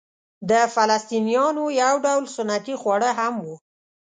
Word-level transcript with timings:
د 0.49 0.51
فلسطنیانو 0.75 1.63
یو 1.81 1.95
ډول 2.05 2.23
سنتي 2.35 2.75
خواړه 2.81 3.09
هم 3.19 3.33
وو. 3.45 3.55